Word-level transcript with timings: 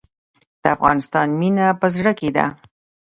د 0.61 0.63
افغانستان 0.75 1.27
مینه 1.39 1.67
په 1.81 1.87
زړه 1.95 2.11
کې 2.19 2.29
ده 2.37 2.45